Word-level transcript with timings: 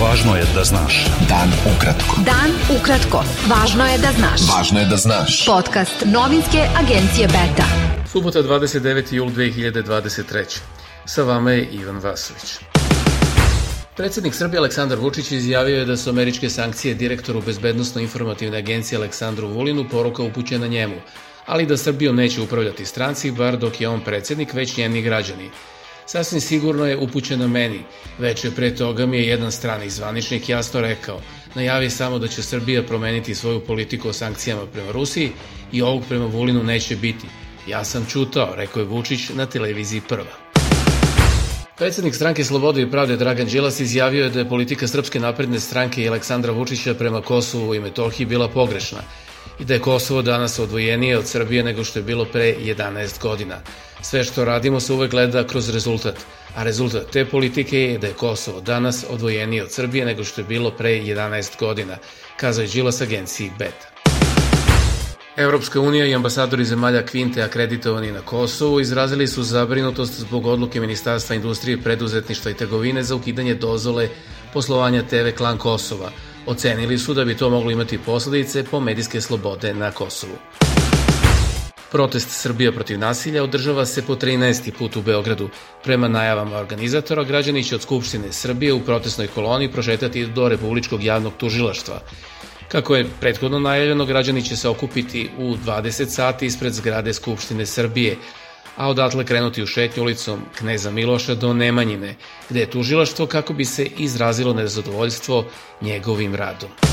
Važno 0.00 0.32
je 0.32 0.44
da 0.54 0.62
znaš. 0.64 0.98
Dan 1.28 1.50
ukratko. 1.68 2.22
Dan 2.24 2.54
ukratko. 2.72 3.18
Važno 3.50 3.84
je 3.84 3.98
da 4.00 4.12
znaš. 4.16 4.44
Važno 4.48 4.80
je 4.80 4.86
da 4.88 4.96
znaš. 4.96 5.34
Podcast 5.44 6.04
novinske 6.08 6.62
agencije 6.80 7.26
Beta. 7.28 7.66
Subota 8.08 8.40
29. 8.42 9.12
jul 9.12 9.28
2023. 9.28 10.56
Sa 11.04 11.22
vama 11.28 11.52
je 11.52 11.66
Ivan 11.82 11.98
Vasović. 12.00 12.54
Predsednik 13.96 14.34
Srbije 14.34 14.58
Aleksandar 14.58 14.98
Vučić 14.98 15.32
izjavio 15.32 15.78
je 15.78 15.84
da 15.84 15.96
su 15.96 16.10
američke 16.10 16.50
sankcije 16.50 16.94
direktoru 16.94 17.42
Bezbednostno-informativne 17.42 18.58
agencije 18.58 18.96
Aleksandru 18.96 19.48
Vulinu 19.48 19.84
poruka 19.90 20.22
upućena 20.22 20.66
njemu, 20.66 20.96
ali 21.46 21.66
da 21.66 21.76
Srbijom 21.76 22.16
neće 22.16 22.40
upravljati 22.40 22.86
stranci, 22.86 23.30
bar 23.30 23.56
dok 23.56 23.80
je 23.80 23.88
on 23.88 24.00
predsednik, 24.00 24.54
već 24.54 24.76
njeni 24.76 25.02
građani. 25.02 25.50
Sasvim 26.06 26.40
sigurno 26.40 26.86
je 26.86 26.96
upućena 26.96 27.46
meni. 27.46 27.80
Veče 28.18 28.50
pre 28.50 28.74
toga 28.76 29.06
mi 29.06 29.16
je 29.16 29.26
jedan 29.26 29.52
strani 29.52 29.90
zvaničnik 29.90 30.48
jasno 30.48 30.80
rekao, 30.80 31.20
najavi 31.54 31.90
samo 31.90 32.18
da 32.18 32.28
će 32.28 32.42
Srbija 32.42 32.82
promeniti 32.82 33.34
svoju 33.34 33.60
politiku 33.60 34.08
o 34.08 34.12
sankcijama 34.12 34.66
prema 34.66 34.92
Rusiji 34.92 35.32
i 35.72 35.82
ovog 35.82 36.02
prema 36.08 36.26
Vulinu 36.26 36.62
neće 36.62 36.96
biti. 36.96 37.26
Ja 37.66 37.84
sam 37.84 38.06
čutao, 38.06 38.54
rekao 38.56 38.80
je 38.80 38.86
Vučić 38.86 39.28
na 39.28 39.46
televiziji 39.46 40.00
Prva. 40.08 40.50
Predsednik 41.76 42.14
stranke 42.14 42.44
Slobode 42.44 42.82
i 42.82 42.90
pravde 42.90 43.16
Dragan 43.16 43.46
Đilas 43.46 43.80
izjavio 43.80 44.24
je 44.24 44.30
da 44.30 44.38
je 44.38 44.48
politika 44.48 44.86
Srpske 44.86 45.20
napredne 45.20 45.60
stranke 45.60 46.02
i 46.02 46.08
Aleksandra 46.08 46.52
Vučića 46.52 46.94
prema 46.94 47.22
Kosovu 47.22 47.74
i 47.74 47.80
Metohiji 47.80 48.26
bila 48.26 48.48
pogrešna 48.48 48.98
i 49.60 49.64
da 49.64 49.74
je 49.74 49.80
Kosovo 49.80 50.22
danas 50.22 50.58
odvojenije 50.58 51.18
od 51.18 51.26
Srbije 51.26 51.62
nego 51.64 51.84
što 51.84 51.98
je 51.98 52.02
bilo 52.02 52.24
pre 52.24 52.54
11 52.58 53.22
godina. 53.22 53.60
Sve 54.02 54.24
što 54.24 54.44
radimo 54.44 54.80
se 54.80 54.92
uvek 54.92 55.10
gleda 55.10 55.46
kroz 55.46 55.68
rezultat, 55.68 56.14
a 56.56 56.62
rezultat 56.62 57.10
te 57.12 57.24
politike 57.24 57.80
je 57.80 57.98
da 57.98 58.06
je 58.06 58.12
Kosovo 58.12 58.60
danas 58.60 59.04
odvojenije 59.08 59.62
od 59.62 59.72
Srbije 59.72 60.04
nego 60.04 60.24
što 60.24 60.40
je 60.40 60.44
bilo 60.44 60.70
pre 60.70 60.90
11 60.90 61.58
godina, 61.58 61.96
kazao 62.36 62.62
je 62.62 62.68
Đilas 62.68 63.00
agenciji 63.00 63.50
BETA. 63.58 63.90
Evropska 65.36 65.80
unija 65.80 66.06
i 66.06 66.14
ambasadori 66.14 66.64
zemalja 66.64 67.06
Kvinte 67.06 67.42
akreditovani 67.42 68.12
na 68.12 68.20
Kosovu 68.20 68.80
izrazili 68.80 69.26
su 69.26 69.42
zabrinutost 69.42 70.20
zbog 70.20 70.46
odluke 70.46 70.80
Ministarstva 70.80 71.36
industrije, 71.36 71.82
preduzetništva 71.82 72.50
i 72.50 72.54
trgovine 72.54 73.02
za 73.02 73.14
ukidanje 73.14 73.54
dozole 73.54 74.08
poslovanja 74.52 75.02
TV 75.02 75.36
Klan 75.36 75.58
Kosova. 75.58 76.10
Ocenili 76.46 76.98
su 76.98 77.14
da 77.14 77.24
bi 77.24 77.36
to 77.36 77.50
moglo 77.50 77.70
imati 77.70 77.98
posledice 77.98 78.64
po 78.64 78.80
medijske 78.80 79.20
slobode 79.20 79.74
na 79.74 79.90
Kosovu. 79.90 80.36
Protest 81.90 82.30
Srbija 82.30 82.72
protiv 82.72 82.98
nasilja 82.98 83.42
održava 83.42 83.86
se 83.86 84.02
po 84.06 84.14
13. 84.14 84.72
put 84.78 84.96
u 84.96 85.02
Beogradu. 85.02 85.48
Prema 85.84 86.08
najavama 86.08 86.56
organizatora, 86.56 87.24
građani 87.24 87.64
će 87.64 87.74
od 87.74 87.82
Skupštine 87.82 88.32
Srbije 88.32 88.72
u 88.72 88.80
protestnoj 88.80 89.26
koloni 89.26 89.72
prošetati 89.72 90.26
do 90.26 90.48
Republičkog 90.48 91.04
javnog 91.04 91.32
tužilaštva. 91.38 92.00
Kako 92.68 92.96
je 92.96 93.06
prethodno 93.20 93.58
najavljeno, 93.58 94.04
građani 94.04 94.42
će 94.42 94.56
se 94.56 94.68
okupiti 94.68 95.30
u 95.38 95.56
20 95.56 96.06
sati 96.06 96.46
ispred 96.46 96.72
zgrade 96.72 97.12
Skupštine 97.12 97.66
Srbije, 97.66 98.16
a 98.76 98.88
odatle 98.88 99.24
krenuti 99.24 99.62
u 99.62 99.66
šetnju 99.66 100.02
ulicom 100.02 100.40
Kneza 100.58 100.90
Miloša 100.90 101.34
do 101.34 101.54
Nemanjine, 101.54 102.14
gde 102.50 102.60
je 102.60 102.70
tužilaštvo 102.70 103.26
kako 103.26 103.52
bi 103.52 103.64
se 103.64 103.86
izrazilo 103.98 104.54
nezadovoljstvo 104.54 105.44
njegovim 105.80 106.34
radom. 106.34 106.89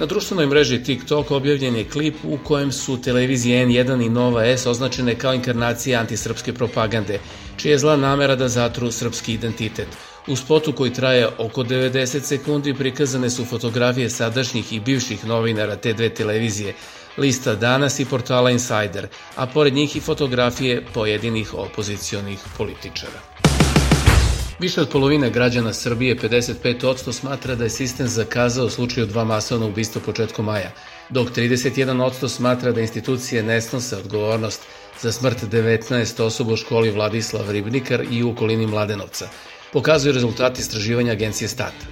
Na 0.00 0.06
društvenoj 0.06 0.46
mreži 0.46 0.82
TikTok 0.82 1.30
objavljen 1.30 1.76
je 1.76 1.88
klip 1.88 2.14
u 2.24 2.38
kojem 2.44 2.72
su 2.72 3.02
televizije 3.02 3.66
N1 3.66 4.06
i 4.06 4.08
Nova 4.08 4.44
S 4.44 4.66
označene 4.66 5.14
kao 5.14 5.34
inkarnacije 5.34 5.96
antisrpske 5.96 6.54
propagande, 6.54 7.18
čija 7.56 7.72
je 7.72 7.78
zla 7.78 7.96
namera 7.96 8.36
da 8.36 8.48
zatru 8.48 8.90
srpski 8.90 9.34
identitet. 9.34 9.88
U 10.26 10.36
spotu 10.36 10.72
koji 10.72 10.92
traje 10.92 11.28
oko 11.38 11.64
90 11.64 12.22
sekundi 12.22 12.74
prikazane 12.74 13.30
su 13.30 13.44
fotografije 13.44 14.10
sadašnjih 14.10 14.72
i 14.72 14.80
bivših 14.80 15.26
novinara 15.26 15.76
te 15.76 15.92
dve 15.92 16.08
televizije, 16.08 16.74
lista 17.18 17.54
Danas 17.54 18.00
i 18.00 18.04
portala 18.04 18.50
Insider, 18.50 19.08
a 19.36 19.46
pored 19.46 19.74
njih 19.74 19.96
i 19.96 20.00
fotografije 20.00 20.84
pojedinih 20.94 21.54
opozicionih 21.54 22.38
političara. 22.58 23.49
Više 24.60 24.80
od 24.80 24.88
polovine 24.88 25.30
građana 25.30 25.72
Srbije, 25.72 26.16
55%, 26.16 27.12
smatra 27.12 27.54
da 27.54 27.64
je 27.64 27.70
sistem 27.70 28.08
zakazao 28.08 28.66
u 28.66 28.70
slučaju 28.70 29.06
dva 29.06 29.24
masovna 29.24 29.66
ubistva 29.66 30.02
početkom 30.06 30.44
maja, 30.44 30.72
dok 31.10 31.30
31% 31.36 32.28
smatra 32.28 32.72
da 32.72 32.80
institucije 32.80 33.42
ne 33.42 33.60
snose 33.60 33.96
odgovornost 33.96 34.62
za 35.00 35.12
smrt 35.12 35.44
19 35.44 36.22
osoba 36.22 36.52
u 36.52 36.56
školi 36.56 36.90
Vladislav 36.90 37.50
Ribnikar 37.50 38.04
i 38.10 38.22
u 38.22 38.30
okolini 38.30 38.66
Mladenovca, 38.66 39.28
pokazuju 39.72 40.12
rezultati 40.12 40.60
istraživanja 40.60 41.12
agencije 41.12 41.48
Stata. 41.48 41.86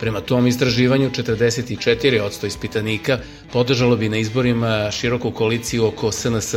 Prema 0.00 0.20
tom 0.20 0.46
istraživanju, 0.46 1.10
44% 1.10 2.46
ispitanika 2.46 3.18
podržalo 3.52 3.96
bi 3.96 4.08
na 4.08 4.16
izborima 4.16 4.90
široku 4.90 5.30
koaliciju 5.32 5.86
oko 5.86 6.12
SNS, 6.12 6.54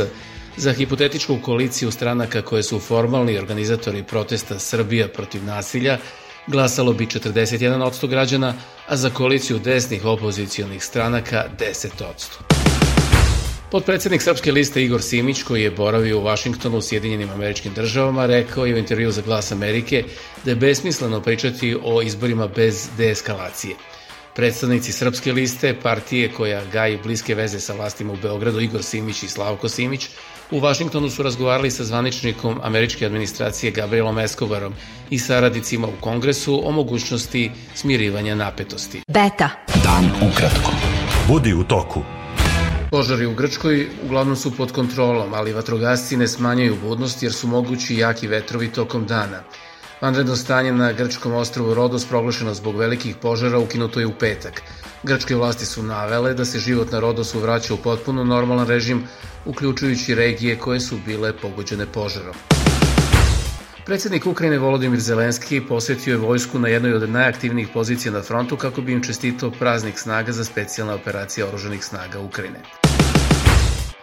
Za 0.56 0.72
hipotetičku 0.72 1.38
koaliciju 1.42 1.90
stranaka 1.90 2.42
koje 2.42 2.62
su 2.62 2.78
formalni 2.78 3.38
organizatori 3.38 4.02
protesta 4.02 4.58
Srbija 4.58 5.08
protiv 5.08 5.44
nasilja 5.44 5.98
glasalo 6.46 6.92
bi 6.92 7.06
41% 7.06 8.08
građana, 8.08 8.54
a 8.86 8.96
za 8.96 9.10
koaliciju 9.10 9.58
desnih 9.58 10.04
opozicionih 10.04 10.84
stranaka 10.84 11.44
10%. 11.58 12.64
Podpredsednik 13.70 14.22
Srpske 14.22 14.52
liste 14.52 14.84
Igor 14.84 15.02
Simić, 15.02 15.42
koji 15.42 15.62
je 15.62 15.70
boravio 15.70 16.18
u 16.18 16.22
Vašingtonu 16.22 16.78
u 16.78 16.82
Sjedinjenim 16.82 17.30
američkim 17.30 17.72
državama, 17.74 18.26
rekao 18.26 18.66
je 18.66 18.74
u 18.74 18.78
intervju 18.78 19.10
za 19.10 19.22
Glas 19.22 19.52
Amerike 19.52 20.04
da 20.44 20.50
je 20.50 20.56
besmisleno 20.56 21.20
pričati 21.20 21.76
o 21.84 22.02
izborima 22.02 22.48
bez 22.48 22.88
deeskalacije. 22.96 23.76
Predstavnici 24.34 24.92
Srpske 24.92 25.32
liste, 25.32 25.74
partije 25.82 26.32
koja 26.32 26.64
gaji 26.64 26.98
bliske 27.02 27.34
veze 27.34 27.60
sa 27.60 27.74
vlastima 27.74 28.12
u 28.12 28.16
Beogradu, 28.22 28.60
Igor 28.60 28.82
Simić 28.82 29.22
i 29.22 29.28
Slavko 29.28 29.68
Simić, 29.68 30.08
U 30.54 30.60
Vašingtonu 30.60 31.10
su 31.10 31.22
razgovarali 31.22 31.70
sa 31.70 31.84
zvaničnikom 31.84 32.60
američke 32.62 33.06
administracije 33.06 33.72
Gabrielom 33.72 34.18
Escobarom 34.18 34.74
i 35.10 35.18
saradnicima 35.18 35.86
u 35.86 36.00
kongresu 36.00 36.68
o 36.68 36.70
mogućnosti 36.70 37.50
smirivanja 37.74 38.34
napetosti. 38.34 39.02
Beta. 39.08 39.50
Dan 39.84 40.30
ukratko. 40.30 40.72
Budi 41.28 41.54
u 41.54 41.64
toku. 41.64 42.02
Požari 42.90 43.26
u 43.26 43.34
Grčkoj 43.34 43.88
uglavnom 44.04 44.36
su 44.36 44.56
pod 44.56 44.72
kontrolom, 44.72 45.34
ali 45.34 45.52
vatrogasci 45.52 46.16
ne 46.16 46.28
smanjaju 46.28 46.76
budnost 46.82 47.22
jer 47.22 47.32
su 47.32 47.48
mogući 47.48 47.96
jaki 47.96 48.26
vetrovi 48.26 48.72
tokom 48.72 49.06
dana. 49.06 49.42
Vanredno 50.00 50.36
stanje 50.36 50.72
na 50.72 50.92
grčkom 50.92 51.34
ostrovu 51.34 51.74
Rodos 51.74 52.04
proglašeno 52.04 52.54
zbog 52.54 52.76
velikih 52.76 53.16
požara 53.16 53.58
ukinuto 53.58 54.00
je 54.00 54.06
u 54.06 54.12
petak. 54.18 54.62
Grčke 55.02 55.36
vlasti 55.36 55.66
su 55.66 55.82
navele 55.82 56.34
da 56.34 56.44
se 56.44 56.58
život 56.58 56.92
na 56.92 57.00
Rodosu 57.00 57.40
vraća 57.40 57.74
u 57.74 57.76
potpuno 57.76 58.24
normalan 58.24 58.66
režim, 58.66 59.04
uključujući 59.44 60.14
regije 60.14 60.58
koje 60.58 60.80
su 60.80 60.98
bile 61.06 61.32
pogođene 61.32 61.86
požarom. 61.86 62.34
Predsednik 63.86 64.26
Ukrajine 64.26 64.58
Volodimir 64.58 65.00
Zelenski 65.00 65.60
posvetio 65.60 66.12
je 66.12 66.16
vojsku 66.16 66.58
na 66.58 66.68
jednoj 66.68 66.94
od 66.94 67.10
najaktivnijih 67.10 67.68
pozicija 67.72 68.12
na 68.12 68.22
frontu 68.22 68.56
kako 68.56 68.80
bi 68.80 68.92
im 68.92 69.02
čestitao 69.02 69.50
praznik 69.50 69.98
snaga 69.98 70.32
za 70.32 70.44
specijalne 70.44 70.94
operacije 70.94 71.44
oruženih 71.44 71.84
snaga 71.84 72.20
Ukrajine. 72.20 72.60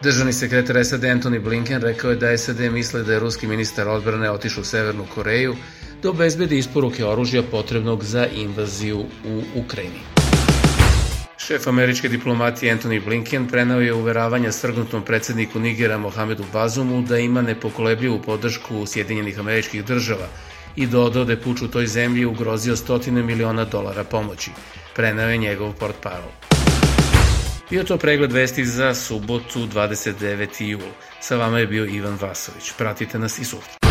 Državni 0.01 0.34
sekretar 0.34 0.85
SAD 0.85 1.01
Anthony 1.01 1.40
Blinken 1.40 1.81
rekao 1.81 2.09
je 2.09 2.16
da 2.16 2.38
SAD 2.38 2.59
misle 2.59 3.03
da 3.03 3.13
je 3.13 3.19
ruski 3.19 3.47
ministar 3.47 3.88
odbrane 3.88 4.31
otišao 4.31 4.62
u 4.62 4.66
Severnu 4.66 5.06
Koreju 5.16 5.56
da 6.03 6.09
obezbedi 6.09 6.57
isporuke 6.57 7.06
oružja 7.06 7.44
potrebnog 7.44 8.03
za 8.03 8.28
invaziju 8.28 9.00
u 9.25 9.41
Ukrajini. 9.56 10.00
Šef 11.38 11.67
američke 11.67 12.09
diplomatije 12.09 12.78
Anthony 12.78 13.06
Blinken 13.06 13.47
prenao 13.47 13.81
je 13.81 13.94
uveravanja 13.94 14.51
svrgnutom 14.51 15.03
predsedniku 15.03 15.59
Nigera 15.59 15.97
Mohamedu 15.97 16.44
Bazumu 16.53 17.01
da 17.01 17.17
ima 17.17 17.41
nepokolebljivu 17.41 18.22
podršku 18.22 18.85
Sjedinjenih 18.85 19.39
američkih 19.39 19.85
država 19.85 20.28
i 20.75 20.88
dodao 20.88 21.25
da 21.25 21.31
je 21.31 21.41
puč 21.41 21.62
u 21.62 21.67
toj 21.67 21.88
zemlji 21.88 22.25
ugrozio 22.25 22.75
stotine 22.75 23.23
miliona 23.23 23.65
dolara 23.65 24.04
pomoći. 24.04 24.51
Prenao 24.95 25.30
je 25.30 25.38
njegov 25.38 25.74
port 25.74 25.95
parol. 26.01 26.31
Bio 27.69 27.83
to 27.83 27.97
pregled 27.97 28.31
vesti 28.31 28.65
za 28.65 28.94
subotu 28.94 29.59
29. 29.59 30.63
jul. 30.63 30.92
Sa 31.19 31.36
vama 31.36 31.59
je 31.59 31.68
bio 31.68 31.86
Ivan 31.86 32.18
Vasović. 32.21 32.71
Pratite 32.77 33.19
nas 33.19 33.39
i 33.39 33.45
sutra. 33.45 33.91